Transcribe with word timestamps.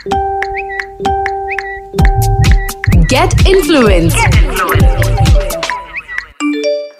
Get 0.00 0.16
influence. 3.46 4.14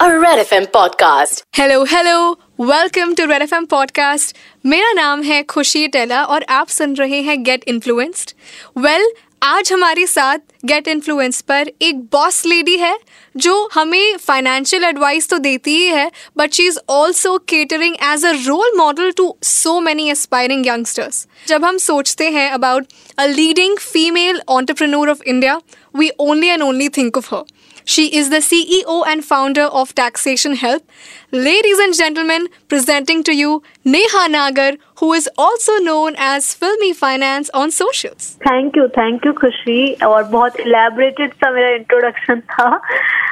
A 0.01 0.09
Red 0.19 0.41
FM 0.45 0.67
podcast. 0.67 1.43
Hello 1.57 1.85
hello 1.85 2.31
welcome 2.61 3.15
to 3.15 3.25
Red 3.25 3.43
F 3.43 3.55
M 3.55 3.65
podcast 3.65 4.37
मेरा 4.67 4.93
नाम 4.93 5.23
है 5.23 5.43
खुशी 5.43 5.87
टेला 5.89 6.25
और 6.25 6.45
आप 6.49 6.69
सुन 6.69 6.95
रहे 6.95 7.21
हैं 7.21 7.43
गेट 7.43 7.65
इन्फ्लुएंस्ड 7.69 8.33
वेल 8.79 9.11
आज 9.43 9.73
हमारे 9.73 10.07
साथ 10.07 10.39
गेट 10.65 10.89
इन्फ्लुएंस 10.89 11.41
पर 11.41 11.71
एक 11.83 12.01
बॉस 12.13 12.45
लेडी 12.47 12.77
है 12.77 12.99
जो 13.35 13.69
हमें 13.73 14.17
फाइनेंशियल 14.17 14.85
एडवाइस 14.85 15.29
तो 15.29 15.39
देती 15.39 15.77
ही 15.77 15.87
है 15.87 16.11
but 16.39 16.53
she 16.53 16.67
is 16.67 16.79
also 16.89 17.37
catering 17.49 17.97
as 18.03 18.25
a 18.25 18.31
role 18.47 18.77
model 18.77 19.11
to 19.11 19.35
so 19.43 19.79
many 19.81 20.11
aspiring 20.11 20.67
youngsters 20.67 21.27
जब 21.49 21.65
हम 21.65 21.79
सोचते 21.79 22.31
हैं 22.31 22.51
about 22.51 22.87
a 23.19 23.27
leading 23.27 23.77
female 23.79 24.41
entrepreneur 24.49 25.11
of 25.11 25.23
India 25.23 25.61
we 25.95 26.11
only 26.21 26.47
and 26.47 26.63
only 26.63 26.89
think 26.89 27.17
of 27.17 27.35
her 27.35 27.43
She 27.90 28.04
is 28.20 28.30
the 28.32 28.38
CEO 28.38 28.94
and 29.08 29.24
founder 29.24 29.64
of 29.80 29.94
Taxation 29.94 30.56
Help. 30.56 30.84
Ladies 31.32 31.78
and 31.78 31.94
gentlemen, 31.94 32.48
presenting 32.68 33.22
to 33.24 33.34
you 33.34 33.62
Neha 33.86 34.28
Nagar, 34.28 34.72
who 35.02 35.14
is 35.14 35.30
also 35.38 35.78
known 35.78 36.16
as 36.18 36.54
Filmy 36.56 36.94
Finance 36.94 37.52
on 37.54 37.72
socials. 37.78 38.30
Thank 38.48 38.78
you 38.78 38.88
thank 38.98 39.26
you 39.26 39.34
Khushi 39.42 39.94
और 40.08 40.24
बहुत 40.24 40.60
elaborated 40.60 41.34
सा 41.34 41.52
मेरा 41.52 41.70
introduction 41.76 42.40
था 42.52 42.68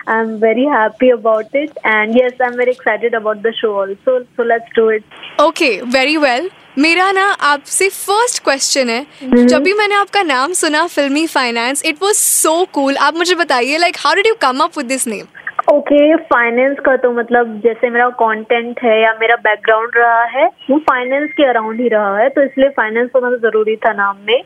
I 0.09 0.19
am 0.19 0.35
very 0.45 0.65
happy 0.75 1.09
about 1.11 1.55
it 1.55 1.77
and 1.85 2.15
yes 2.17 2.41
I 2.41 2.47
am 2.47 2.57
very 2.59 2.71
excited 2.71 3.15
about 3.15 3.37
the 3.47 3.51
show 3.61 3.73
also 3.81 4.19
so 4.23 4.43
let's 4.53 4.75
do 4.75 4.89
it 4.91 5.03
Okay, 5.39 5.71
very 5.97 6.17
well. 6.23 6.49
मेरा 6.78 7.10
ना 7.12 7.22
आपसे 7.44 7.88
first 7.88 8.42
question 8.44 8.90
है। 8.90 9.46
जब 9.46 9.62
भी 9.62 9.72
मैंने 9.74 9.94
आपका 9.94 10.22
नाम 10.22 10.52
सुना 10.52 10.86
Filmy 10.86 11.26
Finance 11.26 11.82
it 11.86 11.96
was 12.02 12.14
so 12.14 12.52
cool 12.74 12.96
आप 13.06 13.16
मुझे 13.16 13.34
बताइए 13.34 13.78
like 13.78 13.96
how 13.98 14.14
did 14.14 14.26
you 14.26 14.34
come 14.42 14.58
up 14.64 14.78
with 14.78 14.86
this 14.86 15.06
name 15.08 15.26
okay 15.72 16.14
finance 16.26 16.76
का 16.86 16.96
तो 16.96 17.10
मतलब 17.12 17.60
जैसे 17.64 17.90
मेरा 17.90 18.08
कंटेंट 18.20 18.80
है 18.84 19.00
या 19.02 19.12
मेरा 19.20 19.36
बैकग्राउंड 19.44 19.96
रहा 19.96 20.22
है 20.36 20.46
वो 20.70 20.78
फाइनेंस 20.84 21.30
के 21.36 21.48
अराउंड 21.48 21.80
ही 21.80 21.88
रहा 21.88 22.16
है 22.18 22.28
तो 22.28 22.42
इसलिए 22.42 22.68
फाइनेंस 22.76 23.08
तो 23.14 23.36
ज़रूरी 23.38 23.76
था 23.76 23.92
नाम 23.94 24.16
में। 24.26 24.40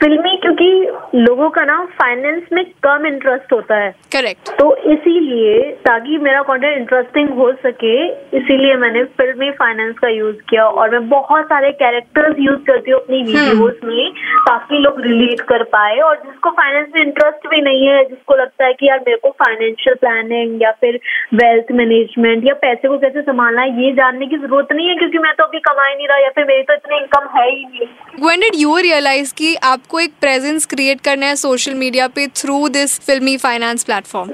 फिल्मी 0.00 0.36
क्योंकि 0.36 0.68
लोगों 1.14 1.48
का 1.50 1.64
ना 1.64 1.76
फाइनेंस 1.98 2.42
में 2.52 2.64
कम 2.84 3.06
इंटरेस्ट 3.06 3.52
होता 3.52 3.76
है। 3.76 3.90
करेक्ट 4.12 4.50
तो 4.58 4.74
इसीलिए 4.92 5.60
ताकि 5.86 6.18
मेरा 6.18 6.42
कंटेंट 6.42 6.76
इंटरेस्टिंग 6.78 7.28
हो 7.38 7.50
सके 7.62 7.94
इसीलिए 8.38 8.74
मैंने 8.76 9.04
फिल्मी 9.20 9.50
फाइनेंस 9.60 9.94
का 9.98 10.08
यूज़ 10.08 10.36
किया। 10.50 10.66
और 10.66 10.90
मैं 10.90 11.08
बहुत 11.08 11.46
सारे 11.46 11.70
कैरेक्टर्स 11.82 12.36
यूज़ 12.38 12.60
करती 12.66 12.90
हूँ 12.90 13.00
अपनी 13.00 13.22
वीडियोस 13.22 13.80
में। 13.84 14.12
ताकि 14.56 14.78
लोग 14.78 15.00
रिलेट 15.00 15.40
कर 15.48 15.62
पाए 15.72 15.96
और 16.00 16.14
जिसको 16.16 16.50
फाइनेंस 16.50 16.86
में 16.94 17.00
इंटरेस्ट 17.02 17.46
भी 17.48 17.60
नहीं 17.62 17.86
है 17.86 18.04
जिसको 18.04 18.36
लगता 18.36 18.66
है 18.66 18.72
कि 18.72 18.88
यार 18.88 18.98
मेरे 18.98 19.16
को 19.22 19.30
फाइनेंशियल 19.42 19.96
प्लानिंग 20.00 20.62
या 20.62 20.70
फिर 20.80 20.98
वेल्थ 21.34 21.72
मैनेजमेंट 21.72 22.46
या 22.46 22.54
पैसे 22.62 22.88
को 22.88 22.98
कैसे 22.98 23.22
संभालना 23.22 23.62
है 23.62 23.84
ये 23.84 23.92
जानने 23.92 24.26
की 24.26 24.36
ज़रूरत 24.36 24.72
नहीं 24.72 24.88
है 24.88 24.94
क्योंकि 24.94 25.18
मैं 25.18 25.32
तो 25.38 25.44
अभी 25.44 25.58
कमा 25.68 25.86
ही 25.86 25.94
नहीं 25.96 26.08
रहा 26.08 26.18
या 26.18 26.30
फिर 26.34 26.44
मेरी 26.44 26.62
तो 26.62 26.74
इतनी 26.74 26.96
इनकम 26.96 27.28
है 27.36 27.46
ही 27.50 27.64
नहीं। 27.64 28.26
When 28.26 28.46
did 28.46 28.58
you 28.62 28.76
realize 28.80 29.32
कि 29.32 29.54
आपको 29.72 30.00
एक 30.00 30.12
प्रेजेंस 30.20 30.66
क्रिएट 30.66 31.00
करना 31.00 31.26
है 31.26 31.36
सोशल 31.36 31.74
मीडिया 31.74 32.06
पे 32.16 32.26
through 32.36 32.68
this 32.72 33.00
Filmy 33.06 33.36
Finance 33.46 33.84
platform 33.84 34.30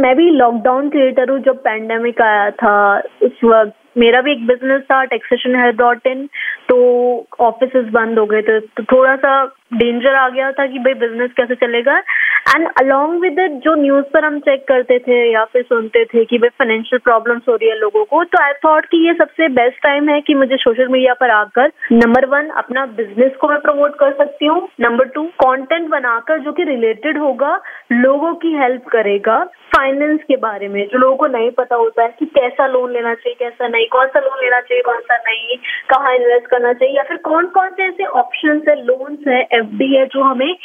मैं 0.00 0.14
भी 0.16 0.30
लॉकडाउन 0.30 0.88
क्रिएटर 0.88 1.30
हूँ 1.30 1.38
जब 1.42 1.56
पैंडेमिक 1.62 2.20
आया 2.22 2.50
था 2.60 2.76
उस 3.22 3.40
वक्त 3.44 3.83
मेरा 3.98 4.20
भी 4.20 4.32
एक 4.32 4.46
बिज़नेस 4.46 4.82
था 4.82 5.04
टेक्सेशन 5.04 5.56
हेल्प 5.56 5.76
डॉट 5.76 6.06
इन 6.06 6.26
तो 6.68 6.76
ऑफ़िस 7.40 7.70
बंद 7.76 8.18
हो 8.18 8.26
गए 8.26 8.42
थे। 8.42 8.60
तो 8.60 8.82
थोड़ा 8.82 9.16
सा 9.16 9.44
डेंजर 9.74 10.14
आ 10.14 10.28
गया 10.28 10.50
था 10.52 10.66
कि 10.66 10.78
भाई 10.78 10.94
बिज़नेस 10.94 11.30
कैसे 11.36 11.54
चलेगा। 11.54 12.02
एंड 12.46 12.66
अलोंग 12.80 13.20
विद 13.20 13.38
इट 13.38 13.52
जो 13.64 13.74
न्यूज़ 13.74 14.04
पर 14.12 14.24
हम 14.24 14.38
चेक 14.38 14.66
करते 14.68 14.98
थे 14.98 15.18
या 15.32 15.44
फिर 15.44 15.62
सुनते 15.62 16.04
थे 16.04 16.24
कि 16.24 16.38
भाई 16.38 16.48
फाइनेंशियल 16.58 16.98
प्रॉब्लम्स 17.04 17.42
हो 17.48 17.54
रही 17.54 17.68
है 17.68 17.78
लोगों 17.78 18.04
को 18.04 18.22
तो 18.24 18.42
आई 18.42 18.52
थॉट 18.64 18.86
कि 18.86 18.96
ये 19.06 19.14
सबसे 19.14 19.48
बेस्ट 19.48 19.82
टाइम 19.82 20.08
है 20.08 20.20
कि 20.20 20.34
मुझे 20.34 20.56
सोशल 20.56 20.88
मीडिया 20.88 21.14
पर 21.14 21.30
आकर 21.30 21.72
नंबर 21.92 22.26
वन 22.26 22.48
अपना 22.56 22.84
बिज़नेस 22.96 23.32
को 23.40 23.48
मैं 23.48 23.58
प्रमोट 23.60 23.94
कर 23.98 24.12
सकती 24.12 24.46
हूँ। 24.46 24.68
नंबर 24.80 25.08
टू 25.08 25.22
कंटेंट 25.42 25.88
बनाकर 25.88 26.38
जो 26.38 26.52
कि 26.52 26.64
रिलेटेड 26.64 27.18
होगा, 27.18 27.60
लोगों 27.92 28.34
की 28.34 28.52
हेल्प 28.54 28.88
करेगा 28.88 29.42
फाइनेंस 29.76 30.20
के 30.28 30.36
बारे 30.36 30.68
में। 30.68 30.86
जो 30.88 30.98
लोगों 30.98 31.16
को 31.16 31.26
नहीं 31.26 31.50
पता 31.50 31.76
होता 31.76 32.02
है 32.02 32.14
कि 32.18 32.26
कैसा 32.26 32.66
लोन 32.66 32.92
लेना 32.92 33.14
चाहिए, 33.14 33.36
कैसा 33.38 33.68
नहीं, 33.68 33.86
कौन 33.86 34.06
सा 34.06 34.20
लोन 34.20 34.44
लेना 34.44 34.60
चाहिए, 34.60 34.82
कौन 34.82 35.00
सा 35.00 35.16
नहीं, 35.16 35.56
कहाँ 35.90 36.14
इन्वेस्ट 36.16 36.46
करना 36.46 36.72
चाहिए, 36.72 36.96
या 36.96 37.02
फिर 37.02 37.16
कौन 37.16 37.46
कौन 37.46 37.68
से 37.68 37.86
ऐसे 37.86 38.04
ऑप्शन 38.04 38.62
है 38.68 38.74
लोन्स 38.84 39.28
है 39.28 39.40
एफडी 39.52 39.94
है, 39.94 40.06
जो 40.06 40.22
हमें 40.22 40.56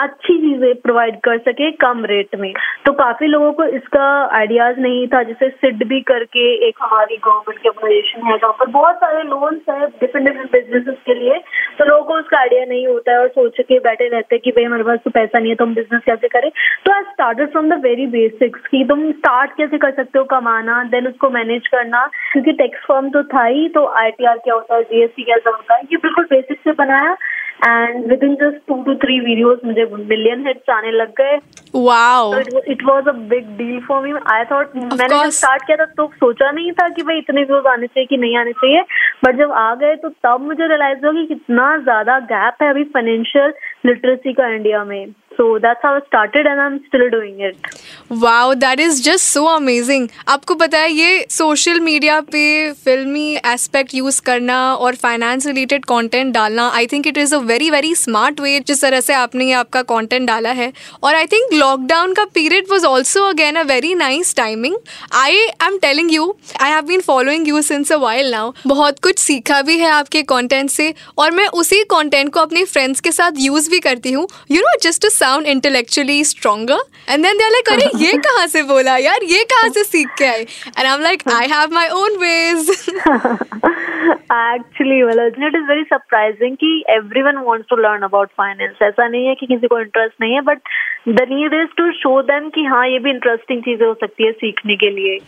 अच्छी 0.00 0.38
चीज़ें 0.38 0.74
प्रोवाइड 0.74 1.20
कर 1.28 1.38
सके 1.40 1.70
कम 1.78 2.04
रेट 2.06 2.36
में। 2.40 2.52
तो 2.86 2.92
काफ़ी 2.94 3.26
लोगों 3.28 3.52
को 3.52 3.64
इसका 3.76 4.08
आइडियाज़ 4.36 4.80
नहीं 4.80 5.06
था, 5.08 5.22
जैसे 5.24 5.48
सिड 5.50 5.86
भी 5.88 6.00
करके 6.08 6.44
एक 6.68 6.78
हमारी 6.82 7.16
गवर्नमेंट 7.18 7.62
की 7.62 7.68
ऑर्गेनाइजेशन 7.68 8.26
है, 8.26 8.36
जहाँ 8.36 8.52
पर 8.58 8.70
बहुत 8.72 8.96
सारे 8.96 9.22
लोन्स 9.24 9.70
है 9.70 9.86
डिफरेंट 9.88 10.26
डिफरेंट 10.26 10.52
बिजनेसेस 10.52 10.96
के 11.06 11.14
लिए 11.14 11.38
तो 11.78 11.84
लोगों 11.84 12.04
को 12.04 12.14
उसका 12.14 12.38
आइडिया 12.38 12.64
नहीं 12.64 12.86
होता 12.86 13.12
है 13.12 13.18
और 13.18 13.28
सोच 13.30 13.60
के 13.60 13.78
बैठे 13.80 14.08
रहते 14.08 14.34
हैं 14.34 14.40
कि 14.44 14.50
भाई 14.50 14.64
हमारे 14.64 14.82
पास 14.84 14.98
तो 15.04 15.10
पैसा 15.10 15.38
नहीं 15.38 15.50
है 15.50 15.56
तो 15.56 15.64
हम 15.64 15.74
बिज़नेस 15.74 16.02
कैसे 16.06 16.28
करें? 16.28 16.50
तो 16.86 16.92
I 16.92 17.02
started 17.02 17.50
from 17.52 17.68
the 17.68 17.80
very 17.82 18.06
basics 18.08 18.66
कि 18.70 18.84
तुम 18.88 19.10
स्टार्ट 19.12 19.50
कैसे 19.56 19.78
कर 19.78 19.90
सकते 19.92 20.18
हो 20.18 20.24
कमाना 20.26 20.82
देन 20.90 21.06
उसको 21.08 21.30
मैनेज 21.30 21.66
करना, 21.68 22.04
क्योंकि 22.32 22.52
टैक्स 22.54 22.84
फॉर्म 22.88 23.08
तो 23.10 23.22
था 23.34 23.44
ही 23.44 23.68
तो 23.68 23.86
आईटीआर 23.98 24.38
क्या 24.38 24.54
होता 24.54 24.76
है 24.76 24.82
जीएसटी 24.84 25.22
कैसा 25.22 25.50
होता 25.50 25.74
है, 25.74 25.82
ये 25.82 25.96
बिल्कुल 25.98 26.24
बेसिक 26.30 26.60
से 26.64 26.72
बनाया। 26.74 27.16
And 27.64 28.06
within 28.24 28.34
just 28.42 28.66
two 28.68 28.82
two 28.82 28.94
three 29.04 29.18
videos 29.20 29.58
मुझे 29.64 29.84
मिलियन 29.94 30.46
हिट्स 30.46 30.70
आने 30.70 30.90
लग 30.92 31.12
गए। 31.20 31.36
It 32.72 32.82
was 32.84 33.08
a 33.08 33.12
big 33.30 33.46
deal 33.56 33.80
for 33.86 34.02
me 34.02 34.12
I 34.32 34.44
thought 34.52 34.76
मैंने 34.76 35.08
जब 35.08 35.30
स्टार्ट 35.38 35.62
किया 35.66 35.76
था 35.76 35.84
तो 35.96 36.06
सोचा 36.16 36.50
नहीं 36.50 36.72
था 36.72 36.88
कि 36.88 37.02
भाई 37.02 37.18
इतने 37.18 37.42
व्यूज़ 37.42 37.66
आने 37.68 37.86
चाहिए 37.86 38.06
कि 38.06 38.16
नहीं 38.16 38.36
आने 38.38 38.52
चाहिए। 38.52 38.82
बट 39.24 39.36
जब 39.38 39.52
आ 39.52 39.74
गए 39.74 39.96
तो 39.96 40.08
तब 40.26 40.40
मुझे 40.40 40.66
रियलाइज़ 40.66 41.04
हुआ 41.04 41.12
कि 41.12 41.26
कितना 41.26 41.76
ज़्यादा 41.78 42.18
गैप 42.32 42.62
है 42.62 42.68
अभी 42.70 42.84
फाइनेंशियल 42.94 43.52
लिटरेसी 43.88 44.32
का 44.32 44.54
इंडिया 44.54 44.84
में 44.84 45.06
so 45.38 45.58
that's 45.58 45.84
how 45.84 45.98
started 45.98 46.46
and 46.46 46.60
I 46.60 46.66
am 46.66 46.76
still 46.76 47.08
doing 47.08 47.42
it 47.46 47.66
wow 48.12 48.54
that 48.54 48.80
is 48.80 49.02
just 49.02 49.24
so 49.24 49.44
amazing 49.44 50.08
आपको 50.28 50.54
पता 50.54 50.78
है, 50.78 50.92
ये 50.92 51.26
सोशल 51.30 51.80
मीडिया 51.80 52.20
पे 52.32 52.72
फिल्मी 52.84 53.26
एस्पेक्ट 53.46 53.94
यूज़ 53.94 54.20
करना 54.22 54.56
और 54.74 54.94
फाइनेंस 54.94 55.46
रिलेटेड 55.46 55.84
कंटेंट 55.84 56.32
डालना 56.34 56.68
I 56.76 56.86
think 56.86 57.06
it 57.06 57.18
is 57.18 57.34
a 57.34 57.38
very 57.50 57.70
very 57.70 57.94
smart 57.94 58.40
way 58.40 58.58
जिस 58.60 58.82
तरह 58.82 59.00
से 59.00 59.14
आपने 59.14 59.44
ये 59.44 59.52
आपका 59.52 59.82
कंटेंट 59.82 60.26
डाला 60.26 60.50
है. 60.52 60.72
और 61.02 61.14
आई 61.14 61.26
थिंक 61.26 61.52
लॉकडाउन 61.54 62.14
का 62.14 62.24
period 62.34 62.66
was 62.70 62.84
also 62.84 63.22
again 63.24 63.56
a 63.56 63.62
very 63.62 63.94
nice 63.94 64.34
timing 64.36 64.76
I 65.22 65.36
am 65.66 65.78
telling 65.78 66.12
you 66.14 66.34
I 66.62 66.70
have 66.70 66.82
been 66.86 67.00
following 67.00 67.48
you 67.48 67.62
since 67.62 67.92
a 67.92 67.96
while 67.98 68.30
now 68.30 68.52
बहुत 68.66 68.98
कुछ 68.98 69.18
सीखा 69.18 69.60
भी 69.62 69.78
है 69.78 69.90
आपके 69.90 70.22
कंटेंट 70.34 70.70
से 70.70 70.92
और 71.18 71.30
मैं 71.30 71.46
उसी 71.62 71.82
कंटेंट 71.90 72.32
को 72.32 72.40
अपने 72.40 72.64
फ्रेंड्स 72.64 73.00
के 73.00 73.12
साथ 73.12 73.40
यूज़ 73.40 73.70
भी 73.70 73.77
करती 73.80 74.12
हूँ। 74.12 74.26
You 74.50 74.60
know 74.62 74.76
just 74.82 75.02
to 75.02 75.08
sound 75.10 75.46
intellectually 75.46 76.22
stronger 76.24 76.80
and 77.10 77.24
then 77.24 77.38
they 77.38 77.44
are 77.44 77.50
like 77.50 77.68
अरे 77.72 77.90
ये 78.04 78.12
कहाँ 78.26 78.46
से 78.46 78.62
बोला 78.72 78.96
यार? 78.98 79.24
ये 79.30 79.44
कहाँ 79.52 79.68
से 79.70 79.84
सीख 79.84 80.08
के 80.18 80.24
आए 80.26 80.40
and 80.40 80.86
I 80.86 80.94
am 80.94 81.02
like 81.02 81.22
I 81.32 81.48
have 81.48 81.74
my 81.74 81.88
own 82.02 82.16
ways 82.20 82.70
actually 84.32 85.02
मतलब 85.02 85.42
इट 85.46 85.54
इज़ 85.56 85.68
वेरी 85.68 85.82
सरप्राइजिंग 85.84 86.56
कि 86.56 86.72
everyone 86.90 87.36
wants 87.46 87.66
to 87.70 87.76
learn 87.76 88.02
about 88.04 88.28
finance 88.38 88.82
ऐसा 88.82 89.06
नहीं 89.08 89.26
है 89.26 89.34
कि 89.34 89.46
किसी 89.46 89.66
को 89.66 89.78
इंटरेस्ट 89.80 90.14
नहीं 90.20 90.34
है 90.34 90.40
but 90.42 90.58
the 91.08 91.26
need 91.30 91.54
is 91.54 91.76
to 91.76 91.90
show 91.92 92.20
them 92.22 92.48
कि 92.54 92.64
हाँ 92.64 92.86
ये 92.88 92.98
भी 92.98 93.10
इंटरेस्टिंग 93.10 93.62
चीज़ें 93.62 93.86
हो 93.86 93.92
सकती 94.00 94.24
है 94.24 94.32
सीखने 94.32 94.76
के 94.76 94.90
लिए। 94.90 95.18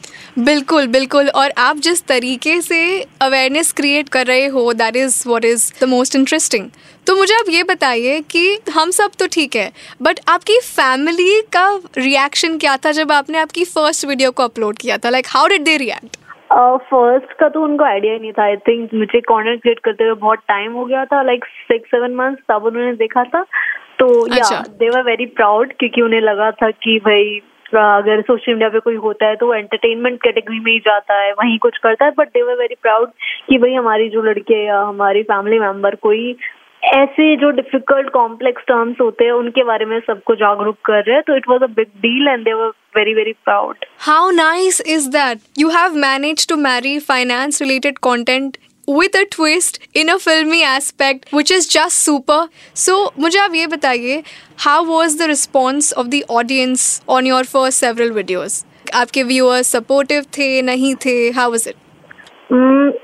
बिल्कुल 0.44 0.87
बिल्कुल। 0.88 1.28
और 1.41 1.53
आप 1.59 1.77
जिस 1.87 2.06
तरीके 2.06 2.61
से 2.61 2.81
अवेयरनेस 3.22 3.72
क्रिएट 3.77 4.09
कर 4.09 4.27
रहे 4.27 4.47
हो 4.56 4.72
that 4.72 4.97
is 4.97 5.22
what 5.28 5.44
is 5.44 5.72
the 5.81 5.88
most 5.88 6.17
interesting 6.17 6.69
तो 7.06 7.16
मुझे 7.16 7.34
आप 7.34 7.49
ये 7.49 7.62
बताइए 7.65 8.20
कि 8.31 8.58
हम 8.73 8.91
सब 8.91 9.11
तो 9.19 9.26
ठीक 9.32 9.56
है 9.56 9.70
बट 10.02 10.20
आपकी 10.29 10.58
फैमिली 10.64 11.41
का 11.55 11.67
रिएक्शन 11.99 12.58
क्या 12.58 12.76
था 12.76 12.91
जब 12.93 13.12
आपने 13.12 13.38
आपकी 13.38 13.64
फ़र्स्ट 13.67 14.06
वीडियो 14.06 14.31
को 14.31 14.43
अपलोड 14.43 14.79
किया 14.81 14.99
था? 14.99 15.11
Like 15.11 15.26
how 15.29 15.49
did 15.49 15.62
they 15.64 15.76
react 15.76 16.17
first 16.85 17.32
का 17.41 17.49
तो 17.49 17.62
उनको 17.62 17.85
आइडिया 17.85 18.12
ही 18.12 18.19
नहीं 18.19 18.32
था। 18.32 18.44
आई 18.44 18.56
थिंक 18.69 18.94
मुझे 18.94 19.20
कंटेंट 19.20 19.61
क्रिएट 19.62 19.79
करते 19.85 20.05
हुए 20.05 20.14
बहुत 20.20 20.38
टाइम 20.49 20.73
हो 20.73 20.85
गया 20.85 21.05
था 21.05 21.23
लाइक 21.23 21.44
सिक्स 21.69 21.91
सेवन 21.91 22.14
मंथ्स 22.14 22.43
तब 22.49 22.64
उन्होंने 22.67 22.93
देखा 22.97 23.25
था। 23.25 23.43
तो 23.99 24.06
या। 24.29 24.61
दे 24.70 24.88
वर 24.88 25.03
वेरी 25.03 25.26
प्राउड 25.38 25.73
क्योंकि 25.79 26.03
उन्हें 26.03 26.20
लगा 26.20 26.50
था 26.53 26.70
कि 26.70 26.99
भाई 27.05 27.41
अगर 27.75 28.20
सोशल 28.20 28.53
मीडिया 28.53 28.69
पे 28.69 28.79
कोई 28.81 28.94
होता 29.03 29.26
है 29.26 29.37
तो 29.37 29.46
वो 29.46 29.55
एंटरटेनमेंट 29.55 30.19
कैटेगरी 30.23 30.58
में 30.61 30.70
ही 30.73 30.79
जाता 30.79 31.20
है 31.20 31.32
वहीं 31.32 31.58
कुछ 31.58 31.76
करता 31.82 32.05
है। 32.05 32.11
But 32.19 32.29
they 32.29 32.43
were 32.43 32.55
very 32.58 32.75
proud 32.82 33.11
कि 33.49 33.58
भाई 33.58 33.75
हमारी 33.75 34.08
जो 34.08 34.23
लड़के 34.23 34.64
या 34.67 34.81
हमारी 34.81 35.23
फैमिली 35.23 35.58
मेंबर 35.58 35.94
कोई 36.03 36.32
ऐसे 36.82 37.35
जो 37.37 37.50
डिफ़िकल्ट 37.50 38.09
कॉम्प्लेक्स 38.11 38.62
टर्म्स 38.69 39.00
होते 39.00 39.25
हैं 39.25 39.32
उनके 39.32 39.62
बारे 39.65 39.85
में 39.85 39.99
सबको 40.00 40.35
जागरूक 40.35 40.77
कर 40.85 41.03
रहे 41.05 41.15
हैं 41.15 41.23
तो 41.27 41.37
it 41.37 41.49
was 41.49 41.62
a 41.62 41.67
big 41.75 41.88
deal 42.03 42.29
and 42.29 42.44
they 42.44 42.53
were 42.53 42.69
very 42.97 43.15
very 43.15 43.32
proud 43.44 43.85
how 44.00 44.31
nice 44.31 44.81
is 44.87 45.09
that 45.11 45.41
you 45.59 45.69
have 45.71 45.94
managed 45.99 46.49
to 46.49 46.56
marry 46.59 46.99
finance 46.99 47.62
related 47.62 47.99
content 47.99 48.56
with 48.88 49.17
a 49.17 49.23
twist 49.32 49.81
in 49.97 50.09
a 50.09 50.17
filmy 50.19 50.61
aspect 50.67 51.35
which 51.35 51.53
is 51.53 51.69
just 51.71 51.97
super 51.97 52.47
so 52.77 52.97
मुझे 53.21 53.38
आप 53.38 53.55
ये 53.55 53.67
बताइए 53.67 54.23
how 54.59 54.85
was 54.87 55.19
the 55.19 55.29
response 55.29 55.93
of 55.93 56.06
the 56.06 56.23
audience 56.31 56.91
on 57.09 57.27
your 57.27 57.44
first 57.47 57.81
several 57.81 58.12
videos 58.12 58.65
आपके 58.94 59.23
viewers 59.23 59.67
supportive 59.73 60.23
थे 60.38 60.50
नहीं 60.62 60.94
थे? 61.05 61.19
How 61.31 61.50
was 61.50 61.69
it 61.69 61.75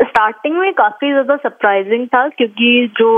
starting 0.07 0.57
में 0.57 0.73
काफ़ी 0.75 1.11
ज़्यादा 1.11 1.37
सरप्राइजिंग 1.37 2.07
था 2.07 2.27
क्योंकि 2.29 2.71
जो 2.99 3.11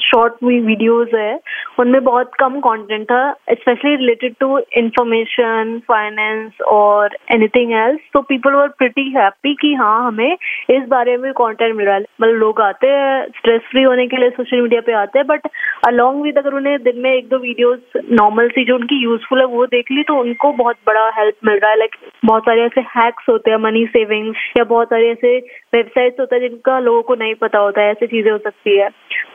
शॉर्ट 0.00 0.34
वीडियोस 0.44 1.08
है, 1.14 1.38
उनमें 1.80 2.02
बहुत 2.04 2.30
कम 2.38 2.58
कंटेंट 2.60 3.04
था 3.04 3.32
specially 3.50 3.94
related 3.96 4.34
to 4.40 4.58
information 4.78 5.78
finance 5.88 6.60
और 6.70 7.16
एनीथिंग 7.32 7.72
एल्स 7.74 8.00
तो 8.14 8.22
पीपल 8.22 8.54
वर 8.54 8.68
प्रिटी 8.78 9.08
हैप्पी 9.12 9.54
कि 9.54 9.72
हाँ 9.74 10.06
हमें 10.06 10.32
इस 10.70 10.88
बारे 10.88 11.16
में 11.16 11.32
कंटेंट 11.32 11.74
मिल 11.76 11.86
रहा 11.86 11.94
है। 11.94 12.04
मतलब 12.20 12.36
लोग 12.36 12.60
आते 12.60 12.86
हैं 12.88 13.24
स्ट्रेस 13.38 13.60
फ्री 13.70 13.82
होने 13.82 14.06
के 14.06 14.16
लिए 14.16 14.30
सोशल 14.30 14.60
मीडिया 14.62 14.80
पे 14.86 14.92
आते 14.94 15.18
हैं 15.18 15.26
बट 15.26 15.48
अलॉन्ग 15.86 16.22
विद 16.22 16.38
अगर 16.38 16.54
उन्हें 16.54 16.76
दिन 16.82 16.98
में 17.02 17.12
एक 17.12 17.28
दो 17.28 17.38
वीडियोस 17.38 18.02
नॉर्मल 18.12 18.48
सी 18.48 18.64
जो 18.64 18.74
उनकी 18.74 19.02
यूजफुल 19.02 19.40
है, 19.40 19.46
वो 19.46 19.66
देख 19.66 19.90
ली 19.90 20.02
तो 20.02 20.18
उनको 20.20 20.52
बहुत 20.54 20.76
बड़ा 20.86 21.08
हेल्प 21.18 21.36
मिल 21.46 21.58
रहा 21.58 21.70
है। 21.70 21.78
लाइक 21.78 21.96
बहुत 22.24 22.42
सारे 22.42 22.62
ऐसे 22.62 22.80
हैक्स 22.96 23.28
होते 23.28 23.50
हैं 23.50 23.58
मनी 23.58 23.84
सेविंग्स 23.88 24.52
या 24.56 24.64
बहुत 24.66 24.88
सारे 24.88 25.10
ऐसे 25.10 25.36
वेबसाइट्स 25.74 26.20
होता 26.20 26.36
है 26.36 26.48
जिनका 26.48 26.78
लोगों 26.80 27.02
को 27.02 27.14
नहीं 27.14 27.34
पता 27.36 27.58
होता 27.58 27.80
है, 27.80 27.90
ऐसी 27.90 28.06
चीज़ें 28.06 28.30
हो 28.30 28.38
सकती 28.38 28.78
है। 28.78 28.88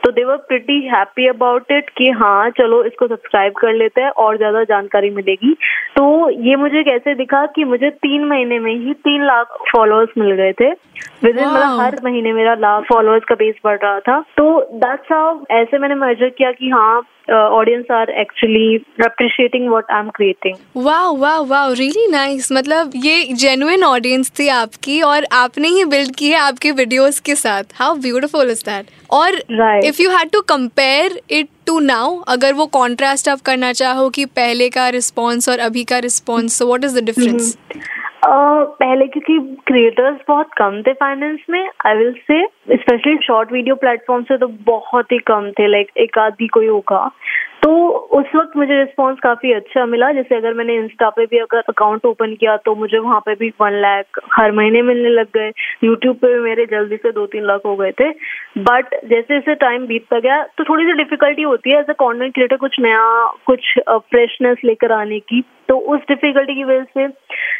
तो 0.04 0.10
they 0.12 0.24
were 0.24 0.36
pretty 0.48 0.80
happy 0.86 1.26
about 1.28 1.72
it 1.72 1.90
कि 1.98 2.10
हाँ 2.18 2.50
चलो 2.50 2.82
इसको 2.84 3.06
सब्सक्राइब 3.06 3.52
कर 3.52 3.72
लेते 3.74 4.00
हैं 4.00 4.10
और 4.18 4.36
ज़्यादा 4.36 4.62
जानकारी 4.64 5.10
मिलेगी। 5.10 5.52
तो 5.96 6.08
ये 6.46 6.56
मुझे 6.56 6.82
कैसे 6.82 7.14
दिखा 7.14 7.44
कि 7.46 7.64
मुझे 7.64 7.90
तीन 7.98 8.24
महीने 8.24 8.58
में 8.58 8.72
ही 8.74 8.94
तीन 8.94 9.24
लाख 9.26 9.56
फॉलोअर्स 9.72 10.10
मिल 10.18 10.32
गए 10.32 10.52
थे। 10.52 10.70
विद 11.24 11.38
इन 11.38 11.48
मतलब 11.48 11.80
हर 11.80 11.98
महीने 12.04 12.32
मेरा 12.32 12.54
लाख 12.54 12.84
फॉलोअर्स 12.88 13.24
का 13.24 13.34
बेस 13.34 13.54
बढ़ 13.64 13.78
रहा 13.78 14.00
था। 14.00 14.20
तो 14.36 14.60
दैट्स 14.76 15.12
हाउ 15.12 15.38
ऐसे 15.50 15.78
मैंने 15.78 15.94
मेजर 15.96 16.28
किया 16.28 16.52
कि 16.52 16.70
हाँ 16.70 17.00
audience 17.32 17.90
are 17.90 18.10
actually 18.10 18.76
appreciating 19.04 19.68
what 19.68 19.90
I 19.90 20.00
am 20.00 20.08
creating 20.08 20.56
wow 20.76 21.16
wow 21.16 21.44
wow 21.44 21.72
really 21.72 22.06
nice 22.10 22.52
मतलब 22.52 22.92
ये 22.94 23.24
जेन्युइन 23.32 23.84
ऑडियंस 23.84 24.32
थी 24.38 24.48
आपकी 24.48 25.00
और 25.00 25.26
आपने 25.32 25.68
ही 25.68 25.84
बिल्ड 25.84 26.14
की 26.16 26.28
है 26.28 26.38
आपके 26.38 26.70
वीडियोस 26.70 27.20
के 27.20 27.34
साथ. 27.34 27.64
हाउ 27.74 27.94
ब्यूटीफुल 27.94 28.50
इज़ 28.50 28.62
दैट 28.64 28.86
और 29.10 29.34
if 29.84 30.02
you 30.02 30.10
had 30.10 30.30
to 30.30 30.40
compare 30.40 31.20
it 31.30 31.48
to 31.66 31.78
now 31.80 32.18
अगर 32.28 32.52
वो 32.52 32.66
कॉन्ट्रास्ट 32.66 33.28
आप 33.28 33.40
करना 33.40 33.72
चाहो 33.72 34.08
कि 34.08 34.24
पहले 34.24 34.68
का 34.68 34.88
रिस्पॉन्स 34.88 35.48
और 35.48 35.58
अभी 35.58 35.84
का 35.84 35.98
रिस्पॉन्स 35.98 36.62
व्हाट 36.62 36.84
इज़ 36.84 37.00
द 37.00 37.04
पहले 38.26 39.06
क्योंकि 39.06 39.56
क्रिएटर्स 39.66 40.16
बहुत 40.28 40.50
कम 40.56 40.82
थे 40.82 40.92
फाइनेंस 40.92 41.40
में 41.50 41.68
I 41.86 41.94
will 41.94 42.12
say 42.30 42.44
specially 42.74 43.16
short 43.16 43.52
video 43.52 43.74
platform 43.74 44.22
से 44.22 44.38
तो 44.38 44.46
बहुत 44.66 45.12
ही 45.12 45.18
कम 45.18 45.50
थे 45.50 45.66
लाइक 45.66 45.90
एक 45.96 46.18
आधी 46.18 46.46
कोई 46.46 46.66
होगा। 46.66 47.10
तो 47.62 47.70
उस 48.18 48.26
वक्त 48.34 48.56
मुझे 48.56 48.74
रिस्पांस 48.74 49.18
काफ़ी 49.22 49.52
अच्छा 49.52 49.84
मिला। 49.86 50.10
जैसे 50.12 50.36
अगर 50.36 50.54
मैंने 50.54 50.74
इंस्टा 50.76 51.08
पे 51.10 51.24
भी 51.26 51.38
अगर 51.38 51.62
अकाउंट 51.68 52.06
ओपन 52.06 52.34
किया 52.34 52.56
तो 52.56 52.74
मुझे 52.74 52.98
वहाँ 52.98 53.20
पे 53.20 53.34
भी 53.34 53.48
वन 53.60 53.80
लाख 53.82 54.20
हर 54.32 54.52
महीने 54.52 54.82
मिलने 54.82 55.10
लग 55.10 55.26
गए। 55.36 55.52
यूट्यूब 55.84 56.16
पे 56.16 56.38
मेरे 56.40 56.66
जल्दी 56.66 56.96
से 56.96 57.12
दो 57.12 57.26
तीन 57.26 57.46
लाख 57.46 57.60
हो 57.66 57.74
गए 57.76 57.92
थे। 58.00 58.10
बट 58.60 58.94
जैसे 59.04 59.26
जैसे 59.28 59.54
टाइम 59.56 59.86
बीतता 59.86 60.18
गया 60.18 60.42
तो 60.58 60.64
थोड़ी 60.64 60.84
सी 60.84 60.92
डिफिकल्टी 60.92 61.42
होती 61.42 61.70
है 61.70 61.80
एज 61.80 61.90
अ 61.90 61.94
कॉन्टेंट 61.98 62.34
क्रिएटर 62.34 62.56
कुछ 62.56 62.80
नया, 62.80 63.04
कुछ 63.46 63.78
फ्रेशनेस 63.88 64.58
लेकर 64.64 64.92
आने 64.92 65.18
की। 65.20 65.44
तो 65.68 65.76
उस 65.94 66.00
डिफिकल्टी 66.08 66.54
की 66.54 66.64
वजह 66.64 66.84
से 66.94 67.06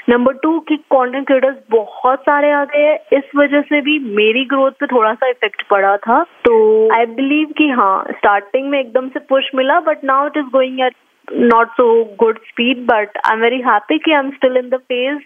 नंबर 0.08 0.32
टू 0.42 0.58
कि 0.68 0.76
कंटेंट 0.92 1.26
क्रिएटर्स 1.26 1.56
बहुत 1.70 2.20
सारे 2.20 2.50
आ 2.50 2.64
गए। 2.64 2.82
हैं 2.82 2.98
इस 3.12 3.24
वजह 3.36 3.60
से 3.62 3.80
भी 3.80 3.98
मेरी 4.16 4.44
ग्रोथ 4.44 4.70
पे 4.80 4.86
थोड़ा 4.86 5.12
सा 5.14 5.28
इफ़ेक्ट 5.28 5.62
पड़ा 5.70 5.96
था। 5.96 6.22
तो 6.46 6.54
आई 6.94 7.06
बिलीव 7.16 7.52
कि 7.58 7.68
हाँ 7.70 8.04
स्टार्टिंग 8.10 8.68
में 8.70 8.78
एकदम 8.80 9.08
से 9.08 9.20
पुश 9.28 9.50
मिला 9.54 9.78
but 9.80 9.97
but 9.98 10.06
now 10.06 10.26
it 10.26 10.36
is 10.36 10.44
going 10.52 10.80
at 10.80 10.94
not 11.30 11.68
so 11.76 12.14
good 12.18 12.38
speed 12.50 12.86
but 12.86 13.10
i'm 13.24 13.40
very 13.40 13.60
happy 13.60 14.00
i'm 14.16 14.32
still 14.36 14.56
in 14.56 14.70
the 14.70 14.78
phase. 14.88 15.20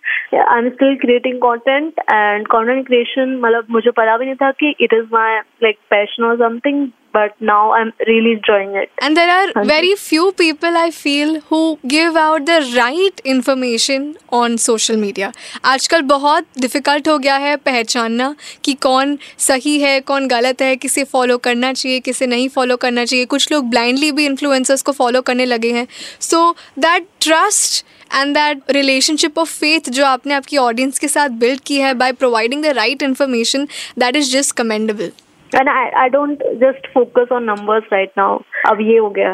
I'm 0.48 0.74
still 0.74 0.96
creating 1.00 1.40
content 1.40 1.94
and 2.08 2.48
content 2.48 2.86
creation 2.86 3.40
matlab 3.40 3.68
mujhe 3.68 3.94
pata 3.94 4.16
bhi 4.22 4.28
nahi 4.30 4.38
tha 4.42 4.50
ki 4.58 4.74
it 4.78 4.92
is 4.92 5.06
my 5.10 5.42
like 5.60 5.78
passion 5.90 6.24
or 6.24 6.36
something. 6.38 6.92
But 7.12 7.40
now 7.40 7.72
I'm 7.72 7.92
really 8.06 8.32
enjoying 8.32 8.74
it. 8.74 8.90
And 9.00 9.16
there 9.16 9.30
are 9.30 9.64
very 9.64 9.94
few 9.94 10.32
people 10.32 10.76
I 10.76 10.90
feel 10.90 11.40
who 11.42 11.78
give 11.86 12.16
out 12.16 12.46
the 12.46 12.58
right 12.76 13.20
information 13.26 14.16
on 14.30 14.58
social 14.58 14.96
media. 14.96 15.32
आजकल 15.64 16.02
बहुत 16.10 16.46
difficult 16.60 17.08
हो 17.08 17.18
गया 17.18 17.36
है 17.36 17.56
पहचानना 17.64 18.34
कि 18.64 18.74
कौन 18.82 19.16
सही 19.38 19.78
है 19.80 19.98
कौन 20.02 20.28
गलत 20.28 20.62
है 20.62 20.74
किसे 20.76 21.04
फॉलो 21.06 21.38
करना 21.46 21.72
चाहिए 21.72 22.00
किसे 22.00 22.26
नहीं 22.26 22.48
फॉलो 22.48 22.76
करना 22.76 23.04
चाहिए 23.04 23.24
कुछ 23.26 23.50
लोग 23.52 23.70
ब्लाइंडली 23.70 24.12
भी 24.12 24.26
इन्फ्लुएंसर्स 24.26 24.82
को 24.82 24.92
फॉलो 24.92 25.20
करने 25.22 25.46
लगे 25.46 25.72
हैं 25.72 25.86
so 26.20 26.50
that 26.78 27.06
trust 27.20 27.84
and 28.14 28.34
that 28.34 28.70
relationship 28.70 29.38
of 29.38 29.58
faith 29.58 29.90
जो 29.90 30.06
आपने 30.06 30.34
आपकी 30.34 30.56
ऑडियंस 30.58 30.98
के 30.98 31.08
साथ 31.08 31.38
बिल्ड 31.44 31.60
की 31.66 31.80
है 31.80 31.92
by 31.94 32.12
providing 32.22 32.62
the 32.64 32.76
right 32.76 33.02
information 33.02 33.68
that 33.98 34.16
is 34.16 34.32
just 34.32 34.56
commendable 34.56 35.12
and 35.52 35.68
I, 35.68 35.90
I 36.04 36.08
don't 36.08 36.42
just 36.60 36.86
focus 36.94 37.28
on 37.30 37.46
numbers 37.46 37.84
right 37.92 38.12
now. 38.16 38.30
अब 38.70 38.80
ये 38.80 38.96
हो 38.98 39.10
गया। 39.10 39.32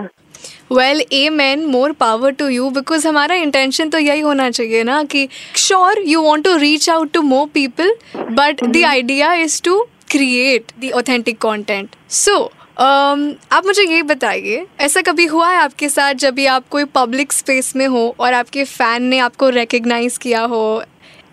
Well 0.73 1.01
a 1.13 1.29
man 1.31 1.65
more 1.67 1.93
power 2.01 2.33
to 2.41 2.49
you 2.49 2.69
because 2.71 3.07
हमारा 3.09 3.35
इंटेंशन 3.35 3.89
तो 3.91 3.99
यही 3.99 4.21
होना 4.21 4.51
चाहिए 4.51 4.83
ना 4.85 5.03
कि 5.13 5.29
sure 5.57 6.03
you 6.07 6.21
want 6.23 6.45
to 6.45 6.57
reach 6.57 6.89
out 6.91 7.13
to 7.13 7.23
more 7.23 7.47
people 7.55 7.95
but 8.17 8.65
the 8.65 8.85
idea 8.87 9.33
is 9.35 9.63
to 9.65 9.81
create 10.11 10.73
the 10.81 10.91
authentic 10.97 11.39
content 11.43 11.97
so 12.19 12.39
आप 12.81 13.63
मुझे 13.67 13.83
ये 13.83 14.03
बताइए 14.11 14.67
ऐसा 14.81 15.01
कभी 15.03 15.25
हुआ 15.27 15.49
है 15.51 15.57
आपके 15.61 15.89
साथ 15.89 16.15
जब 16.25 16.35
भी 16.35 16.47
आप 16.47 16.69
कोई 16.71 16.85
पब्लिक 16.95 17.33
स्पेस 17.33 17.73
में 17.77 17.87
हो 17.87 18.03
और 18.21 18.35
आपके 18.35 18.65
फ़ैन 18.65 19.03
ने 19.05 19.19
आपको 19.19 19.49
रिकग्नाइज 19.51 20.19
किया 20.19 20.43
हो? 20.43 20.83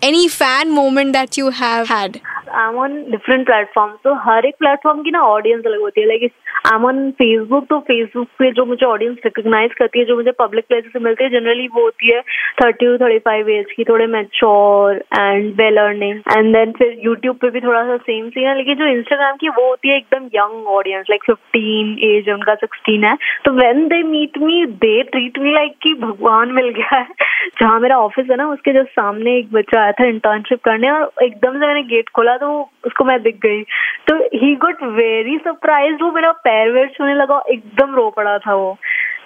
Any 0.04 0.28
fan 0.28 0.70
moment 0.70 1.12
that 1.12 1.38
you 1.38 1.50
have 1.60 1.84
had 1.90 2.18
I 2.56 2.68
am 2.68 2.76
on 2.78 2.94
different 3.10 3.44
platform 3.46 3.92
तो 4.04 4.14
हर 4.22 4.46
एक 4.46 4.54
प्लेटफॉर्म 4.58 5.02
की 5.02 5.10
ना 5.10 5.20
ऑडियंस 5.24 5.64
अलग 5.66 5.80
होती 5.80 6.00
है. 6.00 6.06
Like 6.06 6.30
I 6.66 6.74
am 6.74 6.84
on 6.86 7.10
Facebook 7.18 7.66
तो 7.70 7.78
फेसबुक 7.80 8.28
पे 8.38 8.50
जो 8.52 8.64
मुझे 8.66 8.86
ऑडियंस 8.86 9.16
रिकोगनाइज 9.24 9.74
करती 9.74 9.98
है, 9.98 10.04
जो 10.04 10.16
मुझे 10.16 10.32
पब्लिक 10.38 10.64
प्लेसेस 10.68 10.92
से 10.92 10.98
मिलती 11.00 11.24
है 11.24 11.30
जनरली 11.30 11.66
वो 11.68 11.82
होती 11.82 12.12
है 12.12 12.20
thirty 12.62 12.86
to 12.86 12.96
thirty 12.98 13.18
five 13.26 13.50
age 13.50 13.72
की, 13.76 13.84
थोड़े 13.84 14.06
mature 14.06 15.02
and 15.18 15.52
well 15.60 15.76
earning 15.78 16.20
and 16.36 16.52
then 16.56 16.72
फिर 16.78 17.00
यूट्यूब 17.04 17.36
पे 17.42 17.50
भी 17.50 17.60
थोड़ा 17.60 17.82
सा 17.84 17.96
सेम 17.98 18.28
सी 18.28 18.42
है, 18.42 18.56
लेकिन 18.56 18.74
जो 18.76 18.86
इंस्टाग्राम 18.86 19.36
की 19.40 19.48
वो 19.50 19.68
होती 19.68 19.88
है 19.88 19.96
एकदम 19.96 20.26
young 20.34 20.66
audience 20.76 21.06
like 21.10 21.24
fifteen 21.26 21.96
age 22.04 22.30
उनका 22.34 22.54
सिक्सटीन 22.56 23.04
है. 23.04 23.16
तो 23.44 23.52
when 23.54 23.86
they 23.88 24.02
meet 24.04 24.38
me 24.38 24.64
they 24.84 25.02
treat 25.12 25.38
me 25.38 25.52
like 25.54 25.74
कि 25.82 25.94
भगवान 26.00 26.52
मिल 26.52 26.68
गया 26.70 26.96
है. 26.96 27.06
जहाँ 27.60 27.78
मेरा 27.80 27.98
ऑफ़िस 27.98 28.26
है 28.30 28.36
ना, 28.36 28.48
उसके 28.48 28.72
जो 28.72 28.82
सामने 28.84 29.36
एक 29.38 29.52
बच्चा 29.52 29.80
आया 29.82 29.92
था 29.92 30.06
इंटर्नशिप 30.06 30.60
करने 30.64 30.90
और 30.90 31.24
एकदम 31.24 31.52
से 31.52 31.66
मैंने 31.66 31.82
गेट 31.84 32.08
खोला 32.14 32.36
तो 32.36 32.45
उसको 32.86 33.04
मैं 33.04 33.22
दिख 33.22 33.38
गई। 33.42 33.62
तो 34.08 34.16
ही 34.34 34.54
गुट 34.56 34.82
वेरी 34.82 35.36
सरप्राइज़ 35.38 36.02
वो 36.02 36.10
मेरा 36.12 36.32
पैर 36.32 36.70
वेर 36.70 36.88
छूने 36.88 37.14
लगा, 37.14 37.42
एकदम 37.50 37.94
रो 37.94 38.10
पड़ा 38.10 38.38
था 38.38 38.54
वो। 38.54 38.76